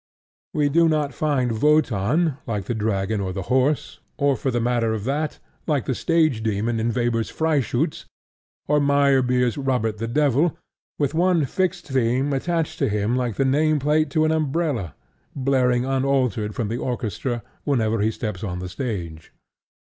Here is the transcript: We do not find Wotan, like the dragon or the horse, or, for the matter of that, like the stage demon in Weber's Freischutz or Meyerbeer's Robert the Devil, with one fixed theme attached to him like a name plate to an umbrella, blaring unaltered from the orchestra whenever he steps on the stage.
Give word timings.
We 0.55 0.67
do 0.67 0.89
not 0.89 1.13
find 1.13 1.61
Wotan, 1.61 2.39
like 2.47 2.65
the 2.65 2.73
dragon 2.73 3.21
or 3.21 3.31
the 3.33 3.43
horse, 3.53 3.99
or, 4.17 4.35
for 4.35 4.49
the 4.49 4.59
matter 4.59 4.93
of 4.95 5.03
that, 5.03 5.37
like 5.67 5.85
the 5.85 5.93
stage 5.93 6.41
demon 6.41 6.79
in 6.79 6.91
Weber's 6.91 7.29
Freischutz 7.29 8.05
or 8.67 8.79
Meyerbeer's 8.79 9.59
Robert 9.59 9.99
the 9.99 10.07
Devil, 10.07 10.57
with 10.97 11.13
one 11.13 11.45
fixed 11.45 11.89
theme 11.89 12.33
attached 12.33 12.79
to 12.79 12.89
him 12.89 13.15
like 13.15 13.37
a 13.37 13.45
name 13.45 13.77
plate 13.77 14.09
to 14.09 14.25
an 14.25 14.31
umbrella, 14.31 14.95
blaring 15.35 15.85
unaltered 15.85 16.55
from 16.55 16.67
the 16.69 16.77
orchestra 16.77 17.43
whenever 17.63 18.01
he 18.01 18.09
steps 18.09 18.43
on 18.43 18.57
the 18.57 18.69
stage. 18.69 19.31